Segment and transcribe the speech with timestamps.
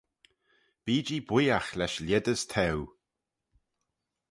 [0.85, 2.79] Bee-jee booiagh lesh lhied as t'eu.